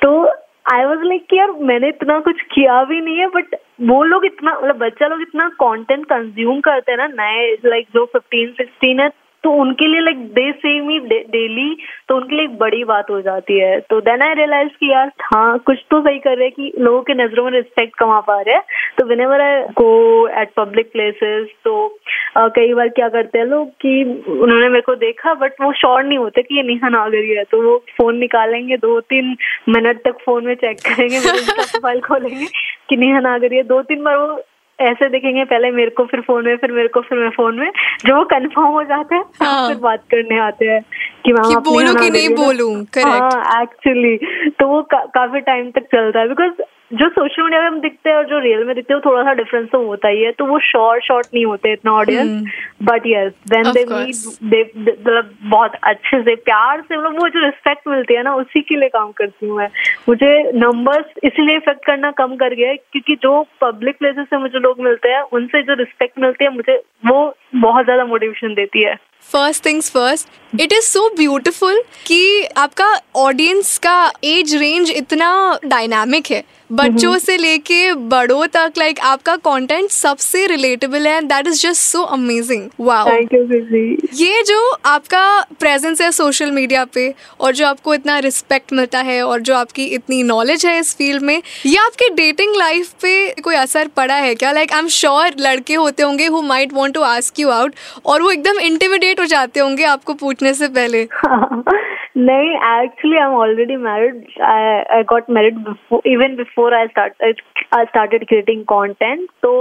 तो 0.02 0.26
आई 0.72 0.84
वॉज़ 0.84 1.02
लाइक 1.02 1.26
कि 1.30 1.38
यार 1.38 1.50
मैंने 1.50 1.88
इतना 1.88 2.18
कुछ 2.20 2.40
किया 2.54 2.82
भी 2.84 3.00
नहीं 3.00 3.18
है 3.18 3.26
बट 3.26 3.54
वो 3.80 4.02
लोग 4.04 4.24
इतना 4.24 4.52
मतलब 4.52 4.76
बच्चा 4.78 5.06
लोग 5.06 5.20
इतना 5.20 5.48
कंटेंट 5.62 6.04
कंज्यूम 6.04 6.60
करते 6.60 6.92
हैं 6.92 6.98
ना, 6.98 7.06
नए 7.06 7.56
लाइक 7.64 7.86
जो 7.94 8.04
फिफ्टीन 8.04 8.50
सिक्सटीन 8.50 9.00
है 9.00 9.08
तो 9.44 9.50
उनके 9.60 9.86
लिए 9.86 10.00
लाइक 10.00 10.18
दे 10.34 10.50
से 10.52 10.80
मी 10.80 10.98
डेली 11.00 11.76
तो 12.08 12.16
उनके 12.16 12.36
लिए 12.36 12.44
एक 12.44 12.56
बड़ी 12.58 12.82
बात 12.84 13.10
हो 13.10 13.20
जाती 13.22 13.58
है। 13.58 13.78
तो 13.80 14.00
देन 14.00 14.22
आई 14.22 14.34
रियलाइज़ 14.34 14.68
कि 14.80 14.90
यार 14.90 15.12
हाँ 15.24 15.58
कुछ 15.66 15.78
तो 15.90 16.00
सही 16.00 16.18
कर 16.18 16.36
रहे 16.36 16.46
हैं 16.46 16.52
कि 16.56 16.72
लोगों 16.78 17.02
के 17.02 17.14
नज़रों 17.14 17.44
में 17.44 17.50
रिस्पेक्ट 17.52 17.96
कमा 17.98 18.20
पा 18.20 18.40
रहे 18.40 18.54
हैं। 18.54 18.62
तो 18.98 19.06
whenever 19.20 19.40
I 19.40 19.62
go 19.80 20.28
at 20.40 20.52
public 20.56 20.92
places 20.92 21.48
तो 21.64 21.74
uh, 22.38 22.48
कई 22.56 22.74
बार 22.74 22.88
क्या 22.90 23.08
करते 23.08 23.38
हैं 23.38 23.46
लोग 23.46 23.68
कि 23.82 24.02
उन्होंने 24.28 24.68
मेरे 24.68 24.82
को 24.82 24.94
देखा 24.96 25.34
बट 25.34 25.60
वो 25.62 25.72
श्योर 25.80 26.02
नहीं 26.04 26.18
होते 26.18 26.42
कि 26.42 26.56
ये 26.56 26.62
निहा 26.62 26.88
नागरी 26.88 27.30
है। 27.30 27.44
तो 27.44 27.62
वो 27.62 27.76
फ़ोन 27.96 28.16
निकालेंगे 28.18 28.76
दो 28.76 29.00
तीन 29.00 29.36
मिनट 29.68 30.02
तक 30.04 30.22
फ़ोन 30.24 30.46
में 30.46 30.54
चेक 30.54 30.80
करेंगे 30.86 31.20
प्रोफ़ाइल 31.20 32.00
खोलेंगे 32.08 32.46
कि 32.88 32.96
निहा 32.96 33.20
नागरी 33.20 33.56
है। 33.56 33.62
दो 33.64 33.82
तीन 33.82 34.02
बार 34.04 34.16
वो 34.16 34.40
ऐसे 34.80 35.08
देखेंगे 35.08 35.44
पहले 35.44 35.70
मेरे 35.70 35.90
को 35.90 36.04
फिर 36.04 36.20
फ़ोन 36.20 36.44
में 36.44 36.56
फिर 36.56 36.72
मेरे 36.72 36.88
को 36.88 37.00
फिर 37.00 37.18
मैं 37.18 37.30
फ़ोन 37.30 37.58
में। 37.58 37.70
जो 38.06 38.16
वो 38.16 38.24
कंफर्म 38.24 38.66
हो 38.66 38.82
जाता 38.82 39.16
है 39.16 39.22
हाँ. 39.42 39.68
फिर 39.68 39.76
बात 39.76 40.04
करने 40.10 40.38
आते 40.38 40.66
हैं 40.66 40.80
कि 41.24 41.32
मैम 41.32 41.54
बोलूँ 41.60 41.94
कि 41.94 42.10
नहीं 42.10 42.28
बोलूँ 42.28 42.74
हाँ 43.04 43.62
एक्चुअली 43.62 44.16
तो 44.50 44.68
वो 44.68 44.82
का, 44.82 44.98
काफ़ी 44.98 45.40
टाइम 45.40 45.70
तक 45.70 45.80
चलता 45.80 46.20
है। 46.20 46.28
बिकॉज़ 46.28 46.62
जो 46.90 47.08
सोशल 47.08 47.42
मीडिया 47.42 47.60
में 47.60 47.66
हम 47.66 47.78
दिखते 47.80 48.10
हैं 48.10 48.16
और 48.16 48.24
जो 48.26 48.38
रियल 48.38 48.64
में 48.64 48.74
दिखते 48.74 48.94
हैं 48.94 49.00
थोड़ा 49.04 49.22
सा 49.22 49.32
डिफरेंस 49.34 49.68
तो 49.72 49.82
होता 49.86 50.08
ही 50.08 50.22
है। 50.22 50.30
तो 50.32 50.46
वो 50.46 50.58
शॉर्ट 50.60 51.04
शॉर्ट 51.04 51.26
नहीं 51.34 51.44
होते 51.46 51.72
इतना 51.72 51.92
audience 51.94 52.52
but 52.82 53.06
yes 53.06 53.32
when 53.50 53.72
they 53.72 54.62
मतलब 54.78 55.30
बहुत 55.44 55.74
अच्छे 55.82 56.20
से 56.22 56.34
प्यार 56.40 56.80
से 56.80 56.96
मतलब 56.96 57.20
वो 57.20 57.28
जो 57.28 57.44
रिस्पेक्ट 57.44 57.88
मिलती 57.88 58.14
है 58.14 58.22
ना 58.22 58.34
उसी 58.36 58.60
के 58.62 58.76
लिए 58.80 58.88
काम 58.88 59.12
करती 59.12 59.46
हूँ 59.46 59.56
मैं। 59.58 59.68
मुझे 60.08 60.32
नंबर्स 60.56 61.24
इसलिए 61.24 61.56
इफ़ेक्ट 61.56 61.84
करना 61.86 62.10
कम 62.18 62.36
कर 62.36 62.54
गया 62.54 62.68
है 62.68 62.76
क्योंकि 62.76 63.16
जो 63.22 63.42
पब्लिक 63.60 63.98
प्लेसेस 63.98 64.26
से 64.30 64.38
मुझे 64.38 64.58
लोग 64.58 64.80
मिलते 64.82 65.08
हैं 65.08 65.22
उनसे 65.32 65.62
जो 65.62 65.74
रिस्पेक्ट 65.78 66.18
मिलती 66.18 66.44
है 66.44 66.54
मुझे 66.54 66.76
वो 67.06 67.22
बहुत 67.56 67.84
ज़्यादा 67.84 68.04
मोटिवेशन 68.06 68.54
देती 68.54 68.82
है। 68.82 68.94
First 69.30 69.64
things 69.66 69.90
first 69.92 70.60
it 70.60 70.72
is 70.72 70.84
so 70.84 71.08
beautiful 71.16 71.82
कि 72.06 72.44
आपका 72.58 72.94
ऑडियंस 73.18 73.76
का 73.78 74.12
एज 74.24 74.54
रेंज 74.56 74.90
इतना 74.90 75.58
डायनामिक 75.64 76.30
है। 76.30 76.42
बच्चों 76.72 77.18
से 77.18 77.36
लेके 77.36 77.92
बड़ों 77.92 78.46
तक 78.46 78.72
लाइक 78.78 78.96
like, 78.96 79.08
आपका 79.08 79.36
कंटेंट 79.36 79.90
सबसे 79.90 80.46
रिलेटेबल 80.46 81.06
है 81.06 81.20
that 81.20 81.46
is 81.46 81.62
just 81.62 81.82
so 81.82 82.02
amazing 82.02 82.68
wow 82.80 83.06
thank 83.06 83.32
you 83.34 84.42
जो 84.42 84.60
आपका 84.86 85.40
प्रेजेंस 85.60 86.00
है 86.00 86.10
सोशल 86.12 86.50
मीडिया 86.50 86.84
पे 86.84 87.14
और 87.40 87.52
जो 87.52 87.66
आपको 87.66 87.94
इतना 87.94 88.18
रिस्पेक्ट 88.18 88.72
मिलता 88.72 89.00
है 89.00 89.22
और 89.22 89.40
जो 89.40 89.54
आपकी 89.54 89.84
इतनी 89.84 90.22
नॉलेज 90.22 90.66
है 90.66 90.78
इस 90.78 90.94
फ़ील्ड 90.96 91.22
में 91.22 91.42
ये 91.66 91.76
आपके 91.76 92.08
डेटिंग 92.14 92.56
लाइफ 92.56 92.92
पे 93.02 93.12
कोई 93.42 93.54
असर 93.54 93.88
पड़ा 93.88 94.14
है 94.14 94.34
क्या? 94.34 94.52
लाइक 94.52 94.72
आई 94.72 94.78
एम 94.78 94.88
श्योर 94.88 95.34
लड़के 95.40 95.74
होते 95.74 96.02
होंगे 96.02 96.26
who 96.26 96.42
might 96.42 96.72
want 96.72 96.94
to 96.94 97.00
ask 97.00 97.40
you 97.40 97.48
out 97.50 97.74
और 98.06 98.22
वो 98.22 98.30
एकदम 98.30 98.60
इंटिमिडेट 98.60 99.20
हो 99.20 99.26
जाते 99.26 99.60
होंगे 99.60 99.84
आपको 99.84 100.14
पूछने 100.14 100.54
से 100.54 100.68
पहले। 100.68 101.06
नहीं 102.16 102.50
actually 102.50 103.16
I 103.16 103.24
am 103.24 103.34
already 103.40 103.76
married 103.76 104.40
I 104.42 105.02
got 105.10 105.30
married 105.30 105.58
even 106.06 106.34
before 106.36 106.74
I 106.74 106.86
start 106.86 107.22
I 107.22 107.84
started 107.84 108.26
creating 108.28 108.62
content 108.72 109.28
तो 109.42 109.52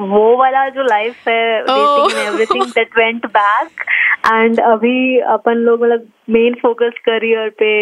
वो 0.00 0.36
वाला 0.36 0.68
जो 0.68 0.82
लाइफ 0.82 1.28
है 1.28 1.58
everything 1.60 2.64
that 2.76 2.98
went 2.98 3.26
back 3.36 3.84
and 4.32 4.60
अभी 4.60 5.18
अपन 5.34 5.64
लोग 5.68 5.82
मतलब 5.82 6.06
मेन 6.30 6.54
फोकस 6.62 6.98
करियर 7.06 7.48
पे 7.58 7.72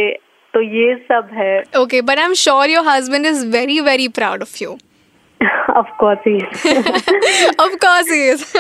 तो 0.54 0.61
ये 0.61 0.95
सब 1.09 1.28
है। 1.35 1.62
Okay 1.78 2.00
but 2.02 2.19
I 2.19 2.25
am 2.25 2.35
sure 2.40 2.71
your 2.71 2.85
husband 2.88 3.26
is 3.26 3.47
very 3.52 3.81
very 3.87 4.09
proud 4.19 4.43
of 4.43 4.62
you 4.62 4.76
of 5.75 5.87
course 5.99 6.21
he 6.25 6.37
is. 6.37 6.64
of 7.59 7.79
course 7.81 8.09
he 8.09 8.23
is. 8.29 8.55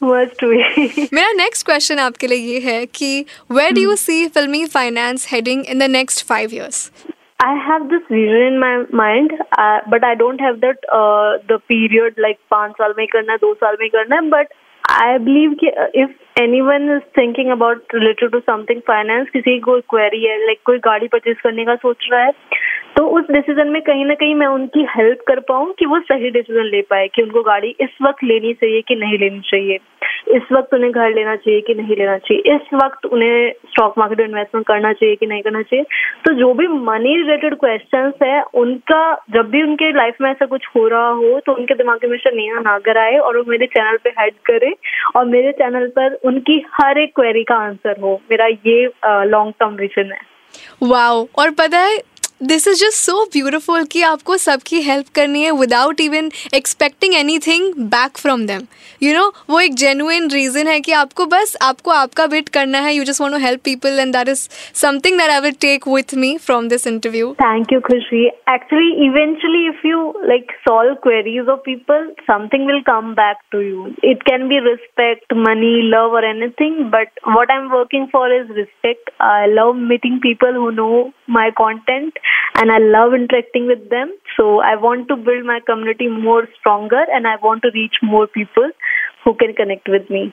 Must 0.00 0.40
be. 0.40 1.08
मेरा 1.14 1.32
नेक्स्ट 1.32 1.66
क्वेश्चन 1.66 1.98
आपके 1.98 2.26
लिए 2.26 2.52
ये 2.52 2.60
है 2.60 2.84
कि 2.86 3.24
where 3.52 3.72
do 3.74 3.80
you 3.80 3.96
see 3.96 4.26
filmy 4.36 4.64
finance 4.74 5.28
heading 5.32 5.64
in 5.70 5.78
the 5.78 5.90
next 5.90 6.26
five 6.28 6.54
years 6.54 6.90
I 7.44 7.54
have 7.66 7.86
this 7.90 8.02
vision 8.08 8.42
in 8.48 8.58
my 8.62 8.68
mind, 8.98 9.32
uh, 9.60 9.78
but 9.92 10.04
I 10.04 10.14
don't 10.18 10.40
have 10.40 10.60
that 10.60 10.84
uh, 10.98 11.38
the 11.48 11.56
period 11.70 12.20
like 12.24 12.38
पाँच 12.50 12.72
साल 12.82 12.94
में 12.98 13.06
करना 13.14 13.32
है 13.32 13.38
दो 13.38 13.52
साल 13.62 13.76
में 13.80 13.88
करना 13.90 14.16
है 14.16 14.28
but 14.34 14.52
I 14.84 15.18
believe 15.24 15.56
कि 15.62 15.72
if 16.02 16.12
anyone 16.42 16.86
is 16.96 17.02
thinking 17.18 17.50
about 17.54 17.96
related 17.98 18.32
to 18.36 18.42
something 18.50 18.84
finance 18.90 19.32
किसी 19.32 19.58
को 19.66 19.76
query 19.94 20.22
है 20.26 20.36
like 20.50 20.62
कोई 20.70 20.78
गाड़ी 20.86 21.08
purchase 21.14 21.42
करने 21.42 21.64
का 21.64 21.74
सोच 21.86 22.08
रहा 22.12 22.22
है 22.24 22.32
तो 22.96 23.06
उस 23.18 23.30
डिसीज़न 23.30 23.68
में 23.68 23.80
कहीं 23.82 24.04
ना 24.04 24.14
कहीं 24.14 24.34
मैं 24.34 24.46
उनकी 24.46 24.86
हेल्प 24.90 25.18
कर 25.28 25.40
पाऊँ 25.48 25.72
कि 25.78 25.86
वो 25.86 25.98
सही 26.00 26.30
डिसीज़न 26.30 26.64
ले 26.66 26.80
पाए 26.90 27.06
कि 27.14 27.22
उनको 27.22 27.42
गाड़ी 27.42 27.68
इस 27.80 27.96
वक्त 28.02 28.24
लेनी 28.24 28.52
चाहिए 28.52 28.80
कि 28.88 28.94
नहीं 28.94 29.18
लेनी 29.18 29.40
चाहिए। 29.44 29.78
इस 30.36 30.42
वक्त 30.52 30.74
उन्हें 30.74 30.90
घर 30.92 31.14
लेना 31.14 31.34
चाहिए 31.36 31.60
कि 31.60 31.74
नहीं 31.74 31.96
लेना 31.96 32.16
चाहिए। 32.18 32.54
इस 32.54 32.68
वक्त 32.74 33.06
उन्हें 33.06 33.52
स्टॉक 33.70 33.94
मार्केट 33.98 34.18
में 34.18 34.26
इन्वेस्टमेंट 34.26 34.66
करना 34.66 34.92
चाहिए 34.92 35.16
कि 35.16 35.26
नहीं 35.26 35.42
करना 35.42 35.62
चाहिए। 35.62 35.84
तो 36.24 36.34
जो 36.34 36.52
भी 36.54 36.66
मनी 36.68 37.16
रिलेटेड 37.16 37.54
क्वेश्चन 37.60 38.12
है, 38.22 38.42
उनका 38.42 39.02
जब 39.34 39.50
भी 39.50 39.62
उनके 39.62 39.90
लाइफ 39.92 40.20
में 40.20 40.30
ऐसा 40.30 40.46
कुछ 40.46 40.66
हो 40.76 40.86
रहा 40.88 41.08
हो 41.08 41.40
तो 41.46 41.54
उनके 41.54 41.74
दिमाग 41.74 41.98
में 42.02 42.08
हमेशा 42.08 42.30
नेहा 42.30 42.60
नागर 42.60 42.98
आए 42.98 43.16
और 43.18 43.36
वो 43.36 43.44
मेरे 43.48 43.66
चैनल 43.68 43.96
पे 44.04 44.10
हेड 44.20 44.34
करे 44.46 44.74
और 45.16 45.24
मेरे 45.26 45.52
चैनल 45.54 45.86
पर 45.96 46.14
उनकी 46.24 46.62
हर 46.74 46.98
एक 46.98 47.14
क्वेरी 47.16 47.44
का 47.44 47.56
आंसर 47.64 48.00
हो। 48.00 48.14
मेरा 48.30 48.46
ये 48.46 48.84
लॉन्ग 49.26 49.52
टर्म 49.60 49.74
विजन 49.76 50.12
है। 50.12 50.20
वाओ 50.82 51.26
और 51.38 51.50
पता 51.58 51.78
है 51.78 51.98
this 52.42 52.66
is 52.68 52.76
just 52.76 52.96
so 52.96 53.22
beautiful 53.32 53.84
कि 53.90 54.00
आपको 54.02 54.36
सबकी 54.36 54.80
हेल्प 54.82 55.08
करनी 55.14 55.42
है 55.42 55.50
without 55.56 56.00
even 56.00 56.30
expecting 56.54 57.14
anything 57.38 57.74
back 57.90 58.18
from 58.18 58.46
them 58.46 58.62
you 59.02 59.12
know 59.14 59.26
वो 59.50 59.60
एक 59.60 59.74
जेनुइन 59.74 60.28
रीजन 60.30 60.68
है 60.68 60.80
कि 60.80 60.92
आपको 60.94 61.26
बस 61.26 61.56
आपको 61.62 61.90
आपका 61.90 62.26
बिट 62.32 62.48
करना 62.56 62.78
है 62.80 62.94
you 62.94 63.04
just 63.04 63.20
want 63.20 63.34
to 63.34 63.40
help 63.42 63.60
people 63.64 64.00
and 64.00 64.12
that 64.12 64.28
is 64.28 64.40
something 64.80 65.18
that 65.18 65.30
I 65.30 65.40
will 65.40 65.52
take 65.60 65.86
with 65.88 66.14
me 66.16 66.36
from 66.46 66.68
this 66.68 66.86
interview 66.86 67.32
thank 67.42 67.72
you 67.72 67.80
Khushi 67.82 68.24
actually 68.50 68.90
eventually 69.06 69.66
if 69.68 69.86
you 69.86 70.02
like 70.24 70.52
solve 70.68 70.94
queries 71.02 71.48
of 71.48 71.60
people 71.64 72.10
something 72.22 72.66
will 72.66 72.80
come 72.86 73.14
back 73.14 73.46
to 73.52 73.60
you 73.60 73.86
it 74.04 74.22
can 74.22 74.48
be 74.48 74.58
respect 74.66 75.34
money 75.44 75.74
love 75.90 76.16
और 76.16 76.24
anything 76.26 76.84
but 76.90 77.20
what 77.28 77.50
I 77.50 77.58
am 77.58 77.70
working 77.70 78.06
for 78.12 78.34
is 78.34 78.52
respect 78.58 79.10
I 79.30 79.46
love 79.52 79.72
meeting 79.86 80.18
people 80.20 80.56
who 80.56 80.70
know 80.74 81.10
my 81.30 81.50
content 81.56 82.18
and 82.60 82.72
I 82.72 82.78
love 82.78 83.14
interacting 83.14 83.66
with 83.66 83.88
them. 83.90 84.14
So 84.36 84.60
I 84.60 84.76
want 84.76 85.08
to 85.08 85.16
build 85.28 85.44
my 85.46 85.60
community 85.60 86.08
more 86.08 86.42
stronger 86.58 87.04
and 87.16 87.26
I 87.26 87.36
want 87.42 87.62
to 87.62 87.70
reach 87.74 88.00
more 88.02 88.26
people 88.38 88.70
who 89.24 89.34
can 89.42 89.54
connect 89.60 89.92
with 89.96 90.10
me. 90.10 90.24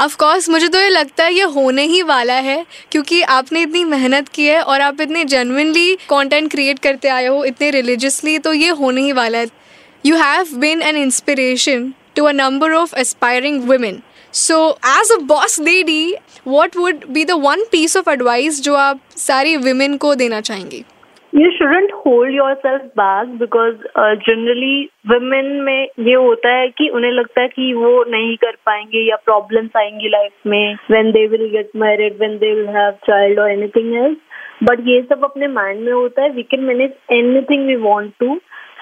Of 0.00 0.16
course 0.16 0.48
मुझे 0.50 0.68
तो 0.68 0.78
ये 0.78 0.88
लगता 0.88 1.24
है 1.24 1.32
ये 1.34 1.44
होने 1.54 1.82
ही 1.86 2.02
वाला 2.10 2.34
है, 2.34 2.64
क्योंकि 2.92 3.20
आपने 3.36 3.62
इतनी 3.62 3.84
मेहनत 3.84 4.28
की 4.34 4.44
है 4.46 4.60
और 4.62 4.80
आप 4.80 5.00
इतने 5.00 5.24
जेनुइनली 5.32 5.94
कंटेंट 6.10 6.50
क्रिएट 6.50 6.78
करते 6.78 7.08
आए 7.08 7.26
हो, 7.26 7.44
इतने 7.44 7.70
रिलीजियसली 7.70 8.38
तो 8.38 8.52
ये 8.52 8.68
होने 8.80 9.00
ही 9.00 9.12
वाला 9.12 9.38
है 9.38 9.46
you 10.04 10.16
have 10.16 10.54
been 10.60 10.82
an 10.82 10.96
inspiration 10.96 11.92
to 12.16 12.24
a 12.24 12.32
number 12.32 12.72
of 12.74 12.94
aspiring 12.98 13.62
women 13.68 14.00
so 14.34 14.60
as 14.88 15.12
a 15.12 15.18
boss 15.26 15.58
lady 15.60 16.14
what 16.46 16.76
would 16.76 17.04
be 17.12 17.24
the 17.24 17.40
one 17.44 17.64
piece 17.72 17.96
of 17.96 18.10
advice 18.10 18.62
जो 18.62 18.74
आप 18.76 19.00
सारी 19.16 19.56
वुमेन 19.66 19.96
को 19.96 20.14
देना 20.14 20.40
चाहेंगी 20.40 20.84
you 21.32 21.50
shouldn't 21.50 21.92
hold 21.96 22.34
yourself 22.54 22.82
back 22.98 23.28
because 23.38 23.74
generally 24.20 24.82
women 25.10 25.46
में 25.62 25.88
ये 25.98 26.14
होता 26.14 26.54
है 26.54 26.68
कि 26.68 26.88
उन्हें 26.88 27.10
लगता 27.10 27.42
है 27.42 27.48
कि 27.48 27.72
वो 27.74 27.92
नहीं 28.10 28.36
कर 28.36 28.56
पाएँगे 28.66 29.02
या 29.08 29.16
प्रॉब्लम्स 29.24 29.76
आएँगी 29.76 30.08
लाइफ 30.08 30.46
में 30.46 30.74
when 30.90 31.10
they 31.12 31.26
will 31.26 31.48
get 31.50 31.70
married 31.76 32.16
when 32.18 32.36
they 32.38 32.52
will 32.54 32.68
have 32.68 32.90
child 33.06 33.38
और 33.38 33.50
एनीथिंग 33.50 33.94
एल्स 33.94 34.16
बट 34.62 34.80
ये 34.86 35.00
सब 35.02 35.24
अपने 35.24 35.48
माइंड 35.48 35.80
में 35.80 35.92
होता 35.92 36.22
है 36.22 36.30
we 36.30 36.42
can 36.42 36.64
manage 36.64 36.94
anything 37.12 37.66
we 37.66 37.76
want 37.84 38.12
to 38.20 38.38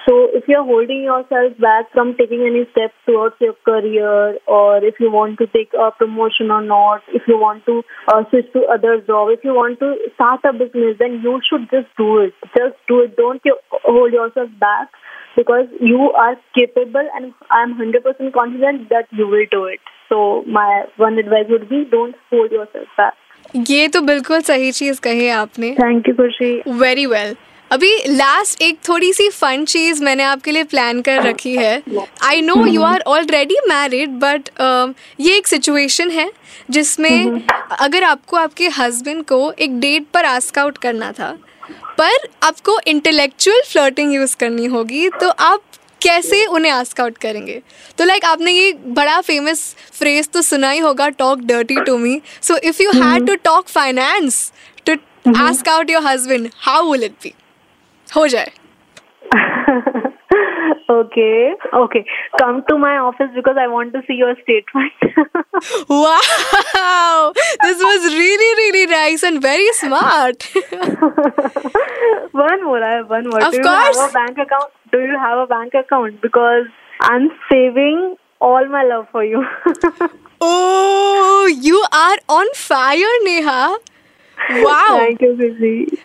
So 0.08 0.28
if 0.34 0.44
you're 0.46 0.64
holding 0.64 1.02
yourself 1.02 1.56
back 1.58 1.90
from 1.92 2.14
taking 2.18 2.42
any 2.44 2.64
steps 2.72 2.92
towards 3.06 3.36
your 3.40 3.54
career 3.64 4.36
or 4.46 4.84
if 4.84 5.00
you 5.00 5.10
want 5.10 5.38
to 5.38 5.46
take 5.46 5.72
a 5.72 5.90
promotion 5.92 6.50
or 6.50 6.60
not, 6.60 7.00
if 7.08 7.22
you 7.26 7.38
want 7.38 7.64
to 7.66 7.82
uh, 8.12 8.22
switch 8.28 8.52
to 8.52 8.64
other 8.64 9.00
job, 9.00 9.30
if 9.30 9.42
you 9.42 9.54
want 9.54 9.78
to 9.80 9.96
start 10.14 10.40
a 10.44 10.52
business, 10.52 10.96
then 10.98 11.20
you 11.22 11.40
should 11.48 11.70
just 11.70 11.88
do 11.96 12.18
it. 12.18 12.34
Just 12.56 12.76
do 12.86 13.00
it. 13.00 13.16
Don't 13.16 13.40
you 13.44 13.56
hold 13.70 14.12
yourself 14.12 14.50
back 14.60 14.88
because 15.36 15.66
you 15.80 16.12
are 16.12 16.36
capable 16.54 17.08
and 17.16 17.32
I'm 17.50 17.74
100% 17.78 18.32
confident 18.32 18.90
that 18.90 19.08
you 19.10 19.26
will 19.26 19.46
do 19.50 19.64
it. 19.64 19.80
So 20.10 20.44
my 20.46 20.84
one 20.98 21.18
advice 21.18 21.46
would 21.48 21.68
be 21.70 21.86
don't 21.90 22.14
hold 22.30 22.52
yourself 22.52 22.88
back. 22.96 23.14
ये 23.56 23.88
तो 23.94 24.00
बिल्कुल 24.02 24.40
सही 24.40 24.70
चीज 24.72 24.98
कही 24.98 25.28
आपने 25.28 25.70
thank 25.80 26.08
you 26.08 26.14
Khushi 26.14 26.52
very 26.80 27.04
well 27.06 27.34
अभी 27.71 27.91
last 28.07 28.61
एक 28.61 28.77
थोड़ी 28.87 29.11
सी 29.13 29.27
फन 29.29 29.65
चीज़ 29.65 30.03
मैंने 30.03 30.23
आपके 30.23 30.51
लिए 30.51 30.63
प्लान 30.63 31.01
कर 31.01 31.21
रखी 31.23 31.55
है। 31.55 31.81
I 32.23 32.41
know 32.41 32.55
you 32.65 32.81
are 32.83 33.01
already 33.07 33.55
married 33.67 34.19
but 34.19 34.49
ये 35.19 35.35
एक 35.37 35.47
सिचुएशन 35.47 36.11
है 36.11 36.29
जिसमें 36.69 37.41
अगर 37.79 38.03
आपको 38.03 38.37
आपके 38.37 38.67
हस्बैंड 38.77 39.23
को 39.23 39.51
एक 39.51 39.79
डेट 39.79 40.05
पर 40.13 40.25
आस्क 40.25 40.57
आउट 40.59 40.77
करना 40.77 41.11
था 41.11 41.31
पर 41.97 42.27
आपको 42.43 42.79
इंटेलेक्चुअल 42.87 43.61
फ्लर्टिंग 43.71 44.13
यूज़ 44.13 44.35
करनी 44.35 44.65
होगी 44.67 45.09
तो 45.11 45.29
आप 45.29 45.61
कैसे 46.01 46.45
उन्हें 46.45 46.71
आस्क 46.71 47.01
आउट 47.01 47.17
करेंगे? 47.17 47.61
तो 47.97 48.05
लाइक 48.05 48.21
like, 48.21 48.31
आपने 48.31 48.51
ये 48.51 48.71
बड़ा 48.87 49.19
फ़ेमस 49.21 49.63
फ्रेज 49.93 50.29
तो 50.29 50.41
सुना 50.41 50.69
ही 50.69 50.79
होगा 50.79 51.09
talk 51.09 51.39
dirty 51.45 51.75
to 51.85 51.97
me 51.97 52.21
so 52.41 52.57
if 52.63 52.81
you 52.81 52.91
had 52.93 53.27
to 53.27 53.35
talk 53.43 53.67
finance 53.67 54.51
to 54.85 54.95
ask 55.37 55.69
out 55.69 55.89
your 55.89 56.03
husband 56.03 56.49
how 56.57 56.91
will 56.91 57.03
it 57.03 57.13
be 57.23 57.33
हो 58.16 58.26
जाए 58.34 58.50
okay 60.90 61.54
okay 61.72 62.00
come 62.40 62.62
to 62.68 62.74
my 62.78 62.90
office 62.98 63.30
because 63.36 63.56
i 63.62 63.66
want 63.74 63.92
to 63.96 64.00
see 64.08 64.14
your 64.14 64.34
statement 64.42 64.92
wow 65.88 67.32
this 67.62 67.78
was 67.86 68.04
really 68.14 68.50
really 68.60 68.86
nice 68.92 69.22
and 69.22 69.40
very 69.46 69.72
smart 69.80 70.46
one 72.32 72.64
more 72.64 72.82
i 72.82 72.92
have 72.96 73.08
one 73.08 73.28
more 73.30 73.42
of 73.42 73.52
do 73.52 73.62
course 73.62 73.96
you 73.96 74.00
have 74.02 74.10
a 74.10 74.12
bank 74.18 74.38
account 74.46 74.70
do 74.92 75.00
you 75.00 75.18
have 75.24 75.38
a 75.38 75.46
bank 75.46 75.74
account 75.82 76.20
because 76.20 76.66
i'm 77.00 77.30
saving 77.50 78.04
all 78.40 78.68
my 78.76 78.84
love 78.84 79.06
for 79.10 79.24
you 79.24 79.42
oh 80.40 81.50
you 81.70 81.82
are 81.92 82.16
on 82.28 82.46
fire 82.54 83.16
neha 83.30 83.58
Wow. 83.66 83.72
Thank 83.74 83.80
you 83.80 83.92
Khushi 83.94 83.97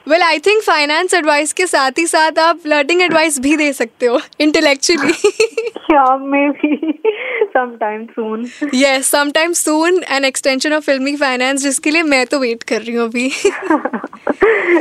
Well 0.09 0.23
I 0.23 0.39
think 0.39 0.63
finance 0.63 1.15
advice 1.15 1.53
के 1.53 1.67
साथ 1.67 1.99
ही 1.99 2.07
साथ 2.07 2.39
आप 2.39 2.61
learning 2.67 3.03
advice 3.03 3.41
भी 3.41 3.57
दे 3.57 3.73
सकते 3.73 4.07
हो 4.07 4.21
intellectually 4.41 5.13
Yeah, 5.91 6.19
maybe. 6.19 7.01
Sometime 7.53 8.07
soon. 8.15 8.47
Yes 8.75 9.07
sometime 9.07 9.53
soon 9.53 10.03
an 10.11 10.25
extension 10.25 10.73
of 10.73 10.85
filmy 10.85 11.17
finance 11.17 11.63
जिसके 11.63 11.91
लिए 11.91 12.03
मैं 12.03 12.27
तो 12.27 12.39
वेट 12.39 12.63
कर 12.63 12.83
रही 12.83 12.95
हूँ 12.95 13.05
अभी. 13.05 13.29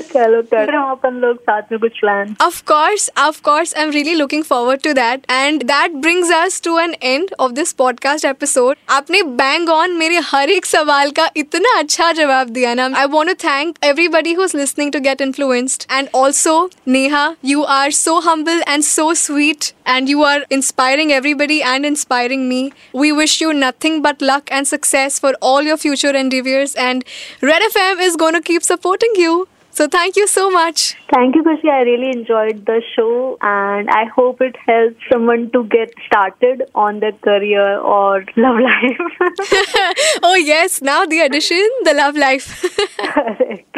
चलो 0.03 0.41
कर 0.41 0.71
रहे 0.71 0.91
अपन 0.91 1.19
लोग 1.21 1.37
साथ 1.37 1.71
में 1.71 1.79
कुछ 1.79 1.99
plan 1.99 2.35
Of 2.41 2.55
course, 2.65 3.09
of 3.27 3.41
course, 3.43 3.73
I'm 3.77 3.91
really 3.91 4.15
looking 4.15 4.43
forward 4.43 4.81
to 4.83 4.93
that. 4.93 5.25
And 5.29 5.67
that 5.67 5.99
brings 6.05 6.31
us 6.31 6.59
to 6.61 6.77
an 6.77 6.95
end 7.11 7.33
of 7.39 7.55
this 7.55 7.73
podcast 7.73 8.25
episode. 8.25 8.77
आपने 8.89 9.21
bang 9.41 9.69
on 9.69 9.97
मेरे 9.99 10.17
हर 10.17 10.49
एक 10.49 10.65
सवाल 10.65 11.11
का 11.11 11.29
इतना 11.37 11.77
अच्छा 11.79 12.11
जवाब 12.11 12.49
दिया 12.49 12.73
ना. 12.73 12.89
Want 13.13 13.29
to 13.29 13.35
thank 13.43 13.77
everybody 13.81 14.33
who's 14.35 14.53
listening 14.53 14.89
to 14.89 14.99
Get 15.01 15.19
Influenced. 15.19 15.85
And 15.89 16.09
also, 16.13 16.69
Neha, 16.85 17.35
you 17.41 17.65
are 17.65 17.91
so 17.91 18.21
humble 18.21 18.61
and 18.65 18.85
so 18.85 19.13
sweet. 19.13 19.73
And 19.85 20.07
you 20.07 20.23
are 20.23 20.45
inspiring 20.49 21.11
everybody 21.11 21.61
and 21.61 21.85
inspiring 21.85 22.47
me. 22.47 22.71
We 22.93 23.11
wish 23.11 23.41
you 23.41 23.53
nothing 23.53 24.01
but 24.01 24.21
luck 24.21 24.47
and 24.49 24.65
success 24.65 25.19
for 25.19 25.33
all 25.41 25.61
your 25.61 25.75
future 25.75 26.15
endeavors. 26.15 26.73
And 26.75 27.03
Red 27.41 27.61
FM 27.63 27.99
is 28.01 28.15
going 28.15 28.33
to 28.33 28.41
keep 28.41 28.63
supporting 28.63 29.11
you. 29.15 29.49
So 29.73 29.87
thank 29.87 30.15
you 30.15 30.27
so 30.27 30.51
much. 30.51 30.95
Thank 31.11 31.35
you, 31.35 31.41
Kushi. 31.41 31.67
I 31.67 31.81
really 31.81 32.11
enjoyed 32.11 32.63
the 32.67 32.81
show 32.95 33.39
and 33.41 33.89
I 33.89 34.05
hope 34.05 34.39
it 34.39 34.55
helps 34.67 35.01
someone 35.11 35.49
to 35.49 35.63
get 35.63 35.91
started 36.05 36.61
on 36.75 36.99
their 36.99 37.13
career 37.13 37.79
or 37.79 38.23
love 38.37 38.59
life. 38.59 38.99
oh, 40.23 40.35
yes, 40.35 40.79
now 40.83 41.05
the 41.07 41.21
addition, 41.21 41.67
the 41.85 41.95
love 41.95 42.15
life. 42.15 42.63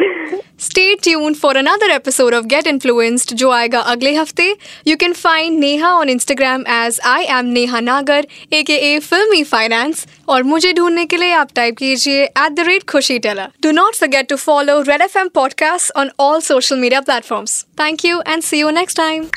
Stay 0.58 0.96
tuned 0.96 1.36
for 1.36 1.56
another 1.56 1.88
episode 1.90 2.34
of 2.34 2.46
Get 2.48 2.66
Influenced, 2.66 3.34
जो 3.34 3.50
आएगा 3.50 3.80
अगले 3.80 4.14
हफ़्ते. 4.14 4.56
You 4.88 4.96
can 4.96 5.14
find 5.14 5.60
Neha 5.64 5.90
on 6.02 6.08
Instagram 6.08 6.64
as 6.66 7.00
I 7.04 7.26
am 7.38 7.52
Neha 7.56 7.80
Nagar, 7.80 8.22
aka 8.52 9.00
Filmy 9.00 9.42
Finance. 9.44 10.06
और 10.28 10.42
मुझे 10.42 10.72
ढूँढने 10.72 11.06
के 11.06 11.16
लिए 11.16 11.32
आप 11.32 11.48
टाइप 11.54 11.76
कीजिए 11.76 12.26
at 12.38 12.56
the 12.58 12.66
rate 12.68 12.84
Khushi 12.84 13.18
Taylor. 13.18 13.50
Do 13.66 13.74
not 13.78 14.00
forget 14.02 14.30
to 14.32 14.40
follow 14.46 14.78
Red 14.88 15.06
FM 15.10 15.30
podcasts 15.40 15.90
on 16.02 16.10
all 16.18 16.40
social 16.50 16.82
media 16.84 17.02
platforms. 17.10 17.56
Thank 17.82 18.08
you 18.08 18.22
and 18.34 18.48
see 18.50 18.62
you 18.64 18.72
next 18.72 18.94
time. 18.94 19.28